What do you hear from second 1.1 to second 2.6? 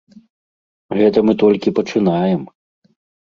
мы толькі пачынаем!